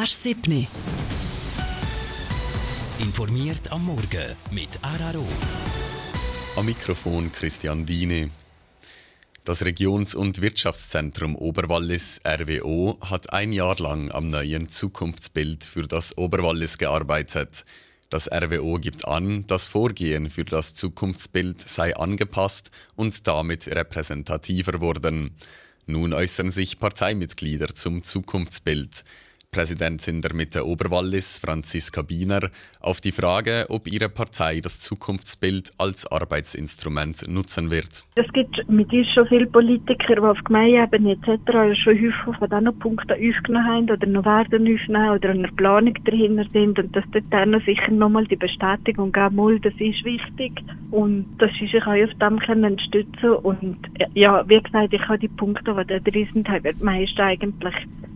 Asch 0.00 0.12
7. 0.12 0.68
Informiert 3.00 3.72
am 3.72 3.84
Morgen 3.84 4.36
mit 4.52 4.68
Araro. 4.80 5.26
Am 6.54 6.66
Mikrofon 6.66 7.32
Christian 7.32 7.84
Diene. 7.84 8.30
Das 9.44 9.64
Regions- 9.64 10.14
und 10.14 10.40
Wirtschaftszentrum 10.40 11.34
Oberwallis 11.34 12.20
RWO 12.24 12.98
hat 13.00 13.32
ein 13.32 13.52
Jahr 13.52 13.76
lang 13.78 14.12
am 14.12 14.28
neuen 14.28 14.68
Zukunftsbild 14.68 15.64
für 15.64 15.88
das 15.88 16.16
Oberwallis 16.16 16.78
gearbeitet. 16.78 17.64
Das 18.08 18.30
RWO 18.30 18.78
gibt 18.78 19.04
an, 19.04 19.48
das 19.48 19.66
Vorgehen 19.66 20.30
für 20.30 20.44
das 20.44 20.74
Zukunftsbild 20.74 21.68
sei 21.68 21.96
angepasst 21.96 22.70
und 22.94 23.26
damit 23.26 23.66
repräsentativer 23.66 24.80
worden. 24.80 25.34
Nun 25.86 26.12
äußern 26.12 26.52
sich 26.52 26.78
Parteimitglieder 26.78 27.74
zum 27.74 28.04
Zukunftsbild. 28.04 29.02
Präsidentin 29.58 30.20
der 30.20 30.34
Mitte 30.34 30.66
Oberwallis, 30.66 31.38
Franziska 31.38 32.02
Biener, 32.02 32.50
auf 32.80 33.00
die 33.00 33.12
Frage, 33.12 33.66
ob 33.70 33.88
ihre 33.90 34.10
Partei 34.10 34.60
das 34.60 34.78
Zukunftsbild 34.78 35.72
als 35.78 36.06
Arbeitsinstrument 36.06 37.26
nutzen 37.28 37.70
wird. 37.70 38.04
Es 38.16 38.30
gibt 38.34 38.68
mit 38.68 38.92
uns 38.92 39.08
schon 39.14 39.26
viele 39.26 39.46
Politiker, 39.46 40.16
die 40.16 40.20
auf 40.20 40.38
Gemeindeebene 40.44 41.12
etc. 41.12 41.80
schon 41.82 41.94
häufig 41.94 42.38
von 42.38 42.48
diesen 42.48 42.78
Punkten 42.78 43.12
aufgenommen 43.12 43.66
haben 43.66 43.90
oder 43.90 44.06
noch 44.06 44.24
werden 44.26 44.62
aufnehmen 44.62 45.10
oder 45.10 45.30
eine 45.30 45.48
Planung 45.48 45.94
dahinter 46.04 46.44
sind 46.52 46.78
und 46.78 46.94
dass 46.94 47.04
dort 47.12 47.24
dann 47.30 47.58
sicher 47.64 47.90
nochmal 47.90 48.26
die 48.26 48.36
Bestätigung 48.36 49.12
geben 49.12 49.60
das 49.62 49.72
ist 49.72 50.04
wichtig 50.04 50.52
und 50.90 51.26
das 51.38 51.50
ist 51.60 51.72
ich 51.72 51.82
auch 51.82 51.88
auf 51.88 52.18
dem 52.20 52.38
können 52.38 52.78
stützen 52.80 53.30
und 53.30 53.78
ja, 54.14 54.46
wie 54.48 54.60
gesagt, 54.60 54.92
ich 54.92 55.08
habe 55.08 55.18
die 55.18 55.28
Punkte, 55.28 55.74
die 55.74 55.86
da 55.86 55.98
drin 55.98 56.28
sind, 56.34 56.48
haben 56.48 56.76
meist 56.82 57.18
eigentlich 57.18 57.74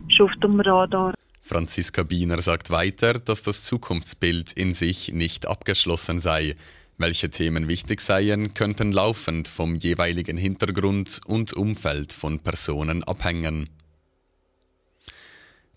schon 0.08 0.28
auf 0.28 0.36
dem 0.42 0.60
Radar. 0.60 1.14
Franziska 1.42 2.04
Biener 2.04 2.40
sagt 2.40 2.70
weiter, 2.70 3.14
dass 3.14 3.42
das 3.42 3.64
Zukunftsbild 3.64 4.52
in 4.52 4.74
sich 4.74 5.12
nicht 5.12 5.46
abgeschlossen 5.46 6.20
sei. 6.20 6.54
Welche 6.98 7.30
Themen 7.30 7.66
wichtig 7.66 8.00
seien, 8.00 8.54
könnten 8.54 8.92
laufend 8.92 9.48
vom 9.48 9.74
jeweiligen 9.74 10.36
Hintergrund 10.36 11.20
und 11.26 11.52
Umfeld 11.52 12.12
von 12.12 12.38
Personen 12.38 13.02
abhängen. 13.02 13.68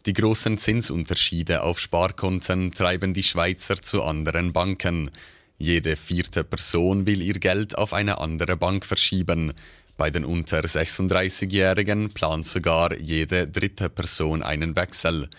Die 0.05 0.13
großen 0.13 0.59
Zinsunterschiede 0.59 1.63
auf 1.63 1.79
Sparkonten 1.79 2.71
treiben 2.71 3.15
die 3.15 3.23
Schweizer 3.23 3.81
zu 3.81 4.03
anderen 4.03 4.53
Banken. 4.53 5.09
Jede 5.57 5.95
vierte 5.95 6.43
Person 6.43 7.07
will 7.07 7.23
ihr 7.23 7.39
Geld 7.39 7.75
auf 7.75 7.91
eine 7.91 8.19
andere 8.19 8.55
Bank 8.55 8.85
verschieben. 8.85 9.53
Bei 9.97 10.09
den 10.09 10.25
unter 10.25 10.59
36-Jährigen 10.59 12.13
plant 12.13 12.47
sogar 12.47 12.97
jede 12.97 13.47
dritte 13.47 13.89
Person 13.89 14.43
einen 14.43 14.75
Wechsel. 14.75 15.29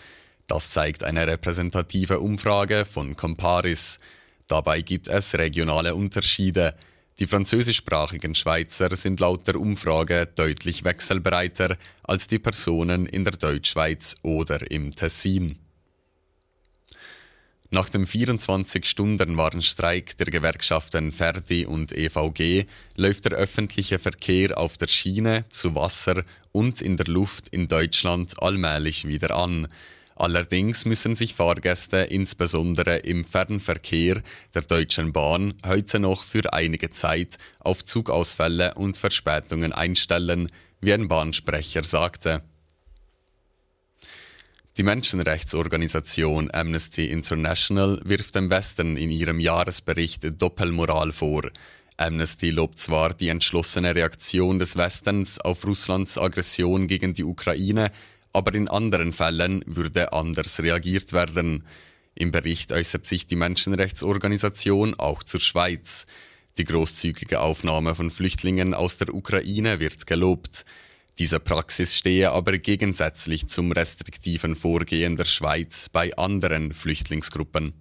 Das 0.47 0.71
zeigt 0.71 1.03
eine 1.03 1.27
repräsentative 1.27 2.19
Umfrage 2.19 2.85
von 2.85 3.15
Comparis. 3.15 3.99
Dabei 4.47 4.81
gibt 4.81 5.09
es 5.09 5.35
regionale 5.35 5.93
Unterschiede. 5.93 6.73
Die 7.19 7.27
französischsprachigen 7.27 8.33
Schweizer 8.33 8.95
sind 8.95 9.19
laut 9.19 9.47
der 9.47 9.57
Umfrage 9.57 10.27
deutlich 10.27 10.83
wechselbereiter 10.83 11.77
als 12.03 12.27
die 12.27 12.39
Personen 12.39 13.05
in 13.05 13.23
der 13.23 13.33
Deutschschweiz 13.33 14.15
oder 14.23 14.71
im 14.71 14.95
Tessin. 14.95 15.59
Nach 17.69 17.89
dem 17.89 18.05
24-Stunden-Warnstreik 18.05 20.17
der 20.17 20.27
Gewerkschaften 20.27 21.11
Verdi 21.11 21.65
und 21.65 21.91
EVG 21.91 22.65
läuft 22.95 23.25
der 23.25 23.33
öffentliche 23.33 23.99
Verkehr 23.99 24.57
auf 24.57 24.77
der 24.77 24.87
Schiene, 24.87 25.43
zu 25.49 25.75
Wasser 25.75 26.23
und 26.53 26.81
in 26.81 26.95
der 26.95 27.07
Luft 27.07 27.49
in 27.49 27.67
Deutschland 27.67 28.41
allmählich 28.41 29.05
wieder 29.05 29.35
an. 29.35 29.67
Allerdings 30.15 30.85
müssen 30.85 31.17
sich 31.17 31.33
Fahrgäste 31.33 31.97
insbesondere 31.97 32.99
im 32.99 33.25
Fernverkehr 33.25 34.23
der 34.55 34.61
Deutschen 34.61 35.11
Bahn 35.11 35.55
heute 35.65 35.99
noch 35.99 36.23
für 36.23 36.53
einige 36.53 36.91
Zeit 36.91 37.37
auf 37.59 37.83
Zugausfälle 37.83 38.75
und 38.75 38.95
Verspätungen 38.95 39.73
einstellen, 39.73 40.49
wie 40.79 40.93
ein 40.93 41.09
Bahnsprecher 41.09 41.83
sagte. 41.83 42.43
Die 44.77 44.83
Menschenrechtsorganisation 44.83 46.51
Amnesty 46.53 47.07
International 47.07 47.99
wirft 48.03 48.35
dem 48.35 48.51
Westen 48.51 48.95
in 48.95 49.09
ihrem 49.09 49.39
Jahresbericht 49.39 50.39
Doppelmoral 50.39 51.11
vor. 51.11 51.49
Amnesty 51.97 52.51
lobt 52.51 52.77
zwar 52.77 53.15
die 53.15 53.29
entschlossene 53.29 53.95
Reaktion 53.95 54.59
des 54.59 54.77
Westens 54.77 55.39
auf 55.39 55.65
Russlands 55.65 56.19
Aggression 56.19 56.85
gegen 56.85 57.15
die 57.15 57.23
Ukraine, 57.23 57.91
aber 58.33 58.53
in 58.53 58.67
anderen 58.67 59.13
Fällen 59.13 59.63
würde 59.65 60.13
anders 60.13 60.59
reagiert 60.59 61.11
werden. 61.11 61.65
Im 62.13 62.31
Bericht 62.31 62.71
äußert 62.71 63.07
sich 63.07 63.25
die 63.25 63.35
Menschenrechtsorganisation 63.35 64.93
auch 64.93 65.23
zur 65.23 65.39
Schweiz. 65.39 66.05
Die 66.59 66.65
großzügige 66.65 67.39
Aufnahme 67.39 67.95
von 67.95 68.11
Flüchtlingen 68.11 68.75
aus 68.75 68.97
der 68.97 69.11
Ukraine 69.11 69.79
wird 69.79 70.05
gelobt. 70.05 70.65
Diese 71.19 71.39
Praxis 71.39 71.95
stehe 71.95 72.31
aber 72.31 72.59
gegensätzlich 72.59 73.47
zum 73.47 73.71
restriktiven 73.71 74.55
Vorgehen 74.55 75.15
der 75.15 75.25
Schweiz 75.25 75.89
bei 75.91 76.15
anderen 76.15 76.73
Flüchtlingsgruppen. 76.73 77.73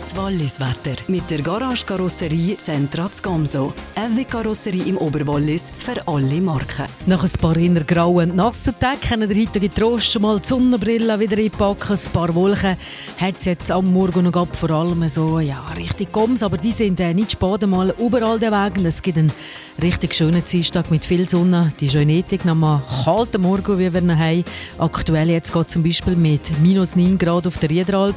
Das 0.00 0.16
Wallis-Wetter 0.16 1.02
mit 1.08 1.28
der 1.28 1.42
Garage 1.42 1.84
Karosserie 1.86 2.56
Centra 2.56 3.10
Gomso. 3.20 3.72
Eine 3.96 4.24
Karosserie 4.24 4.84
im 4.84 4.96
Oberwallis 4.98 5.72
für 5.76 6.06
alle 6.06 6.40
Marken. 6.40 6.86
Nach 7.06 7.24
ein 7.24 7.30
paar 7.40 7.56
inner 7.56 7.82
grauen 7.82 8.36
nassen 8.36 8.78
Tagen 8.78 9.00
können 9.00 9.28
der 9.28 9.38
heutige 9.38 9.70
Trost 9.70 10.12
schon 10.12 10.22
mal 10.22 10.38
die 10.38 10.46
Sonnenbrille 10.46 11.18
wieder 11.18 11.38
einpacken. 11.38 11.98
Ein 11.98 12.12
paar 12.12 12.32
Wolken 12.34 12.76
hat 13.16 13.38
es 13.38 13.46
jetzt 13.46 13.70
am 13.72 13.92
Morgen 13.92 14.24
noch 14.24 14.32
gehabt, 14.32 14.54
vor 14.54 14.70
allem 14.70 15.08
so 15.08 15.40
ja, 15.40 15.64
richtig 15.76 16.12
Goms, 16.12 16.44
aber 16.44 16.58
die 16.58 16.72
sind 16.72 17.00
äh, 17.00 17.12
nicht 17.12 17.32
spät 17.32 17.66
mal 17.66 17.92
überall 17.98 18.38
der 18.38 18.52
Wegen. 18.52 18.86
Es 18.86 19.02
gibt 19.02 19.18
einen 19.18 19.32
richtig 19.80 20.14
schönen 20.14 20.44
Dienstag 20.44 20.90
mit 20.90 21.04
viel 21.04 21.28
Sonne. 21.28 21.72
Die 21.80 21.88
Schönetik 21.88 22.44
nach 22.44 22.52
einem 22.52 22.82
kalten 23.04 23.40
Morgen, 23.40 23.78
wie 23.78 23.92
wir 23.92 24.02
ihn 24.02 24.18
haben. 24.18 24.44
Aktuell 24.78 25.30
jetzt 25.30 25.52
geht 25.52 25.70
zum 25.70 25.82
Beispiel 25.82 26.16
mit 26.16 26.40
minus 26.60 26.96
9 26.96 27.16
Grad 27.16 27.46
auf 27.46 27.58
der 27.58 27.70
Riederalp, 27.70 28.14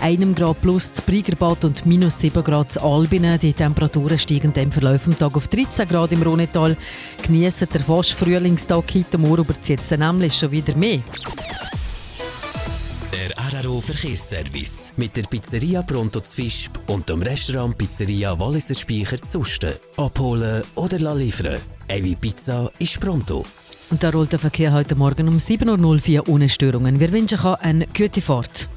einem 0.00 0.34
Grad 0.34 0.60
plus 0.60 0.90
das 0.90 1.02
Briegerbad 1.02 1.64
und 1.64 1.86
minus 1.86 2.18
7 2.18 2.42
Grad 2.42 2.72
zu 2.72 2.82
Albinen. 2.82 3.38
Die 3.38 3.52
Temperaturen 3.52 4.18
steigen 4.18 4.52
im 4.54 4.72
Verlauf 4.72 5.04
des 5.04 5.18
Tages 5.18 5.36
auf 5.36 5.48
13 5.48 5.86
Grad 5.86 6.12
im 6.12 6.22
Rhonetal. 6.22 6.76
Genießen 7.22 7.68
der 7.72 7.80
fast 7.82 8.12
Frühlingstag 8.12 8.84
heute 8.94 9.18
Morgen 9.18 9.42
überzieht 9.42 9.80
es 9.80 9.90
nämlich 9.96 10.34
schon 10.34 10.50
wieder 10.50 10.74
mehr. 10.74 11.00
Der 13.56 13.64
Araro 13.64 13.80
Verkehrsservice 13.80 14.92
mit 14.98 15.16
der 15.16 15.22
Pizzeria 15.22 15.80
Pronto 15.80 16.20
zu 16.20 16.42
Fischb 16.42 16.76
und 16.88 17.08
dem 17.08 17.22
Restaurant 17.22 17.78
Pizzeria 17.78 18.38
Walliser 18.38 18.74
Speicher 18.74 19.16
zu 19.16 19.38
Usten. 19.38 19.72
Abholen 19.96 20.62
oder 20.74 20.98
la 20.98 21.14
liefern. 21.14 21.58
Evi 21.88 22.16
Pizza 22.16 22.70
ist 22.78 23.00
pronto. 23.00 23.46
Und 23.88 24.02
da 24.02 24.10
rollt 24.10 24.32
der 24.32 24.40
Verkehr 24.40 24.74
heute 24.74 24.94
Morgen 24.94 25.26
um 25.28 25.38
7.04 25.38 26.18
Uhr 26.18 26.28
ohne 26.28 26.50
Störungen. 26.50 27.00
Wir 27.00 27.10
wünschen 27.12 27.38
euch 27.38 27.60
eine 27.60 27.86
gute 27.86 28.20
Fahrt. 28.20 28.68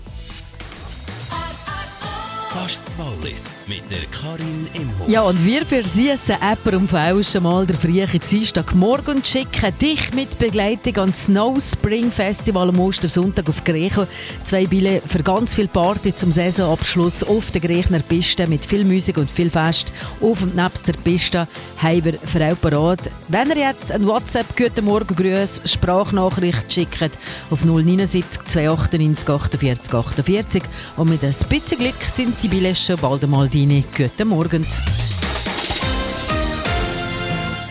Wallis 3.00 3.66
mit 3.66 3.90
der 3.90 4.06
Karin 4.12 4.68
Imhof. 4.74 5.08
Ja, 5.08 5.22
und 5.22 5.46
wir 5.46 5.66
versüßen 5.66 6.36
Äpper 6.42 6.76
und 6.76 6.90
Fauschen 6.90 7.44
mal 7.44 7.66
der 7.66 7.78
frühen 7.78 8.10
Dienstagmorgen 8.20 9.18
und 9.18 9.28
schicken 9.28 9.74
dich 9.80 10.14
mit 10.14 10.38
Begleitung 10.38 10.98
an 10.98 11.12
das 11.12 11.26
Snow 11.26 11.58
Spring 11.64 12.12
Festival 12.12 12.68
am 12.68 12.78
Ostersonntag 12.78 13.48
auf 13.48 13.64
Griechen. 13.64 14.06
Zwei 14.44 14.66
Bille 14.66 15.02
für 15.08 15.24
ganz 15.24 15.56
viel 15.56 15.70
Party 15.70 16.14
zum 16.14 16.30
Saisonabschluss 16.30 17.24
auf 17.24 17.52
der 17.52 17.62
Griechener 17.62 18.00
Piste 18.00 18.48
mit 18.48 18.66
viel 18.66 18.84
Musik 18.84 19.18
und 19.18 19.32
viel 19.32 19.50
Fest. 19.50 19.94
Auf 20.20 20.42
und 20.42 20.58
nebst 20.58 20.86
der 20.86 20.94
Piste 20.94 21.48
haben 21.78 22.04
wir 22.04 22.20
Frau 22.26 22.54
parat. 22.56 23.00
Wenn 23.30 23.50
ihr 23.52 23.70
jetzt 23.70 23.94
ein 23.94 24.06
WhatsApp 24.06 24.58
«Guten 24.58 24.84
Morgen, 24.84 25.16
Grüß» 25.16 25.62
Sprachnachricht 25.64 26.74
schickt 26.74 27.12
auf 27.50 27.64
079 27.64 28.26
298 28.46 29.30
48 29.30 29.94
48 29.94 30.64
und 30.98 31.10
mit 31.10 31.24
ein 31.24 31.30
bisschen 31.30 31.78
Glück 31.78 32.02
sind 32.14 32.36
die 32.44 32.50
Bille 32.50 32.76
einmal 32.98 33.50
deine. 33.50 33.84
Guten 33.96 34.28
Morgen. 34.28 34.66